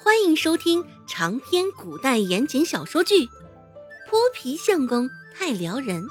[0.00, 3.26] 欢迎收听长篇古代言情小说剧
[4.08, 6.04] 《泼皮相公太撩人》，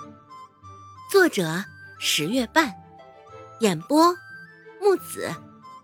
[1.10, 1.64] 作者
[1.98, 2.76] 十月半，
[3.62, 4.14] 演播
[4.82, 5.34] 木子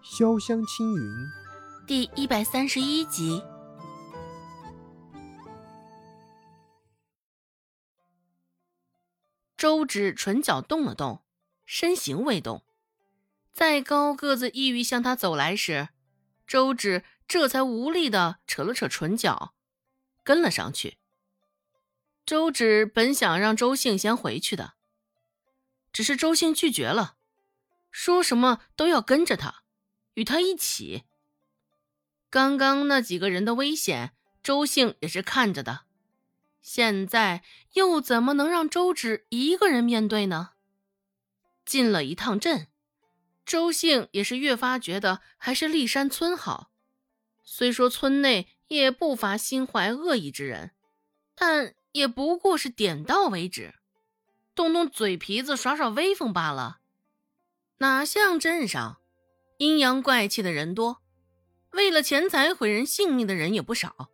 [0.04, 1.12] 潇湘青云，
[1.88, 3.42] 第一百三十一集。
[9.56, 11.24] 周芷唇角动了动，
[11.66, 12.64] 身形未动。
[13.54, 15.88] 在高个子意欲向他走来时，
[16.46, 19.54] 周芷这才无力的扯了扯唇角，
[20.24, 20.98] 跟了上去。
[22.26, 24.76] 周芷本想让周兴先回去的，
[25.92, 27.18] 只是周兴拒绝了，
[27.92, 29.64] 说什么都要跟着他，
[30.14, 31.04] 与他一起。
[32.30, 35.82] 刚刚那几个人的危险，周兴也是看着的，
[36.62, 40.52] 现在又怎么能让周芷一个人面对呢？
[41.66, 42.68] 进了一趟镇，
[43.46, 46.72] 周兴也是越发觉得还是立山村好。
[47.44, 50.72] 虽说村内也不乏心怀恶意之人，
[51.36, 53.76] 但也不过是点到为止，
[54.56, 56.80] 动动嘴皮子耍耍威风罢了。
[57.80, 59.02] 哪像镇上，
[59.58, 61.02] 阴阳怪气的人多，
[61.72, 64.10] 为了钱财毁人性命的人也不少。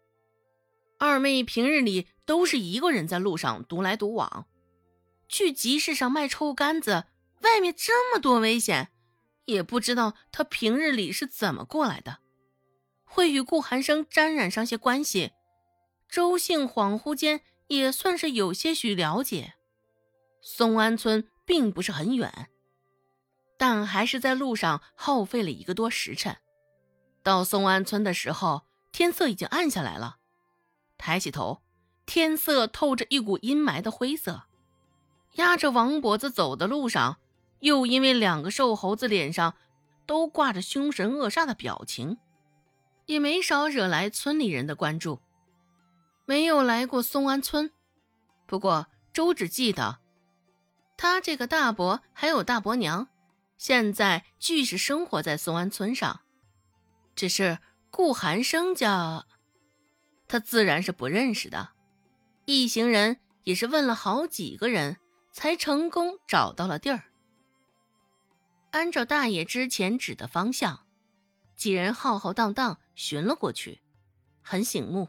[0.98, 4.48] 二妹平日里都是一个人在路上独来独往，
[5.30, 7.06] 去集市上卖臭干子，
[7.42, 8.90] 外面这么多危险，
[9.46, 12.20] 也不知道她平日里是怎么过来的。
[13.12, 15.32] 会与顾寒生沾染上些关系，
[16.08, 19.56] 周姓恍惚间也算是有些许了解。
[20.42, 22.50] 松安村并不是很远，
[23.58, 26.38] 但还是在路上耗费了一个多时辰。
[27.24, 30.18] 到松安村的时候，天色已经暗下来了。
[30.98, 31.64] 抬起头，
[32.06, 34.44] 天色透着一股阴霾的灰色。
[35.34, 37.18] 压着王脖子走的路上，
[37.60, 39.56] 又因为两个瘦猴子脸上
[40.06, 42.18] 都挂着凶神恶煞的表情。
[43.10, 45.20] 也没少惹来村里人的关注。
[46.26, 47.72] 没有来过松安村，
[48.46, 49.98] 不过周芷记得，
[50.96, 53.08] 他这个大伯还有大伯娘，
[53.58, 56.22] 现在俱是生活在松安村上。
[57.16, 57.58] 只是
[57.90, 59.26] 顾寒生家，
[60.28, 61.70] 他自然是不认识的。
[62.46, 64.98] 一行人也是问了好几个人，
[65.32, 67.06] 才成功找到了地儿。
[68.70, 70.86] 按照大爷之前指的方向。
[71.56, 73.80] 几人浩浩荡荡寻了过去，
[74.42, 75.08] 很醒目。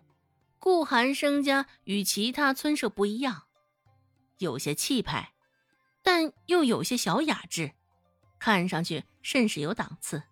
[0.61, 3.49] 顾寒生家与其他村舍不一样，
[4.39, 5.35] 有些气派，
[6.01, 7.73] 但又有些小雅致，
[8.39, 10.23] 看上去甚是有档次。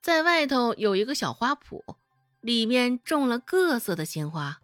[0.00, 1.96] 在外头有一个小花圃，
[2.40, 4.60] 里面种了各色的鲜花，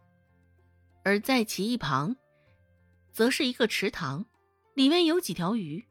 [1.03, 2.15] 而在其一旁，
[3.11, 4.25] 则是一个池塘，
[4.75, 5.85] 里面有几条鱼。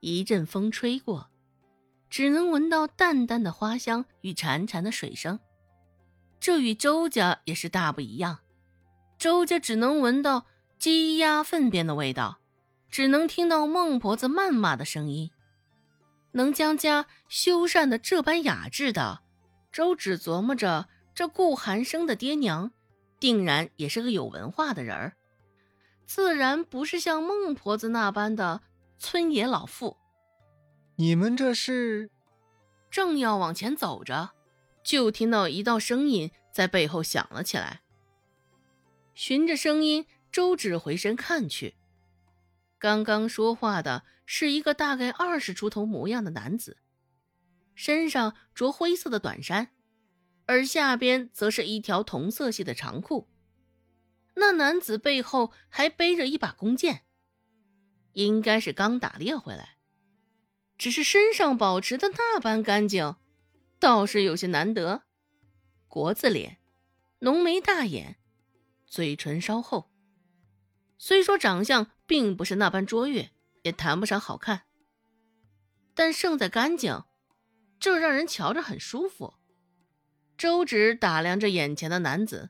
[0.00, 1.29] 一阵风吹过。
[2.10, 5.38] 只能闻到淡淡的花香与潺潺的水声，
[6.40, 8.40] 这与周家也是大不一样。
[9.16, 10.46] 周家只能闻到
[10.78, 12.40] 鸡鸭粪便的味道，
[12.90, 15.30] 只能听到孟婆子谩骂的声音。
[16.32, 19.20] 能将家修缮的这般雅致的，
[19.70, 22.72] 周芷琢磨着，这顾寒生的爹娘，
[23.18, 25.12] 定然也是个有文化的人儿，
[26.06, 28.62] 自然不是像孟婆子那般的
[28.98, 29.96] 村野老妇。
[31.00, 32.10] 你们这是？
[32.90, 34.32] 正要往前走着，
[34.84, 37.80] 就听到一道声音在背后响了起来。
[39.14, 41.74] 循着声音，周芷回身看去，
[42.78, 46.76] 刚刚说话的是一个大概二十出头模样的男子，
[47.74, 49.70] 身上着灰色的短衫，
[50.44, 53.26] 而下边则是一条同色系的长裤。
[54.34, 57.04] 那男子背后还背着一把弓箭，
[58.12, 59.79] 应该是刚打猎回来。
[60.80, 63.16] 只是身上保持的那般干净，
[63.78, 65.02] 倒是有些难得。
[65.88, 66.56] 国字脸，
[67.18, 68.16] 浓眉大眼，
[68.86, 69.90] 嘴唇稍厚。
[70.96, 73.30] 虽说长相并不是那般卓越，
[73.60, 74.62] 也谈不上好看，
[75.94, 77.04] 但胜在干净，
[77.78, 79.34] 这让人瞧着很舒服。
[80.38, 82.48] 周芷打量着眼前的男子，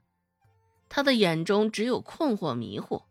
[0.89, 3.03] 他的眼中只有困惑迷糊，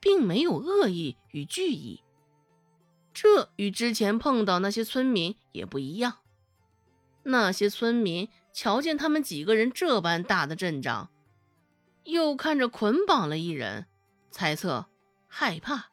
[0.00, 2.02] 并没有恶意与惧意。
[3.12, 6.18] 这与之前碰到那些村民也不一样。
[7.24, 11.10] 那些村民瞧见他们几个人这般大的阵仗，
[12.04, 13.86] 又看着捆绑了一人，
[14.30, 14.86] 猜测、
[15.28, 15.90] 害怕，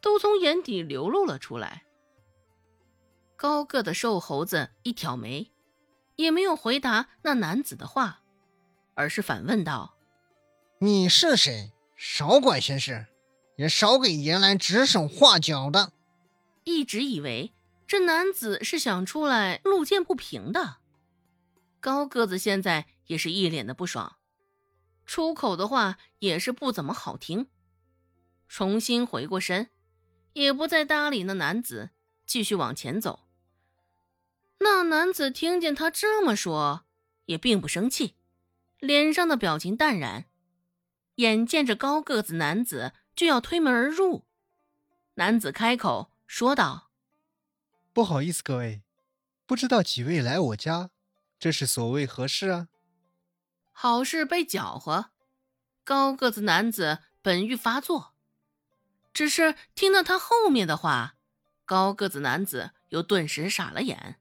[0.00, 1.84] 都从眼底流露了出来。
[3.36, 5.50] 高个的瘦猴子一挑眉，
[6.14, 8.20] 也没有回答那男子的话，
[8.94, 9.96] 而是反问道
[10.78, 11.72] ：“你是谁？
[11.96, 13.06] 少管闲事，
[13.56, 15.92] 也少给爷来指手画脚的。”
[16.64, 17.52] 一直以为
[17.86, 20.78] 这男子是想出来路见不平的，
[21.80, 24.16] 高个子现在也是一脸的不爽，
[25.04, 27.48] 出口的话也是不怎么好听。
[28.48, 29.70] 重新回过身，
[30.34, 31.90] 也不再搭理那男子，
[32.26, 33.20] 继续往前走。
[34.58, 36.84] 那男子听见他这么说，
[37.24, 38.14] 也并不生气，
[38.78, 40.26] 脸上的表情淡然。
[41.16, 44.24] 眼见着高个子男子就要推门而入，
[45.14, 46.90] 男子开口说道
[47.92, 48.82] ：“不好意思，各位，
[49.44, 50.88] 不知道几位来我家，
[51.38, 52.68] 这是所谓何事啊？”
[53.70, 55.10] 好事被搅和，
[55.84, 58.14] 高个子男子本欲发作，
[59.12, 61.16] 只是听到他后面的话，
[61.66, 64.18] 高个子男子又顿时傻了眼。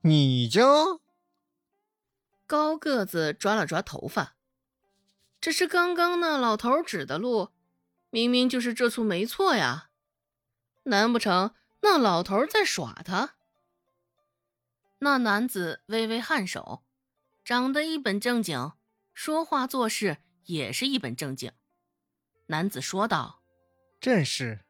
[0.00, 0.60] 你家？
[2.48, 4.34] 高个子抓了抓头发。
[5.40, 7.50] 这是刚刚那老头指的路，
[8.10, 9.89] 明明就是这处没错呀，
[10.90, 13.36] 难不成那老头在耍他？
[14.98, 16.82] 那男子微微颔首，
[17.42, 18.72] 长得一本正经，
[19.14, 21.52] 说话做事也是一本正经。
[22.48, 23.40] 男子说道
[24.00, 24.64] ：“正是，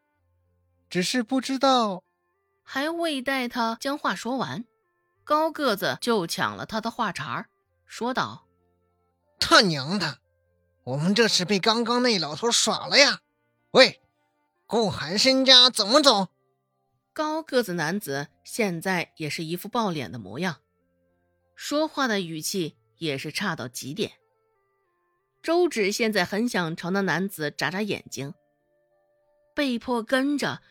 [0.88, 2.04] 只是不知道。”
[2.62, 4.64] 还未待他将话说完，
[5.24, 7.48] 高个子就抢了他的话茬
[7.86, 8.46] 说道
[9.40, 10.20] ：“他娘的！”
[10.84, 13.20] 我们这是被刚刚那老头耍了呀！
[13.72, 14.00] 喂，
[14.70, 16.28] 顾寒生家怎么走？
[17.12, 20.60] 高个子男子现在也是一副爆脸的模样，
[21.56, 24.12] 说话的语气也是差到极点。
[25.42, 28.32] 周芷现在很想朝那男子眨眨眼睛，
[29.56, 30.62] 被迫跟着，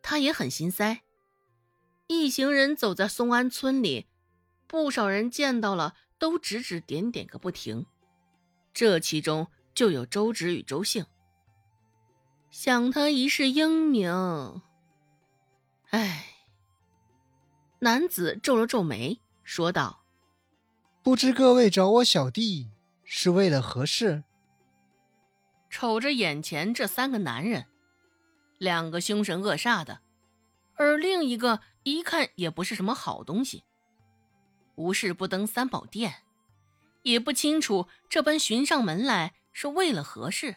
[0.00, 1.00] 他也很心塞。
[2.06, 4.06] 一行人走在松安村里，
[4.68, 7.84] 不少人见到了都指指点点个不停。
[8.72, 11.04] 这其中就有周芷与周兴。
[12.50, 14.60] 想他一世英名，
[15.90, 16.26] 唉。
[17.78, 20.04] 男子皱了皱眉，说道
[21.02, 22.68] ：“不知各位找我小弟
[23.04, 24.24] 是为了何事？”
[25.70, 27.66] 瞅着眼前这三个男人，
[28.58, 30.00] 两个凶神恶煞的，
[30.74, 33.64] 而另一个一看也不是什么好东西，
[34.74, 36.24] 无事不登三宝殿。
[37.02, 40.56] 也不清楚这般寻上门来是为了何事。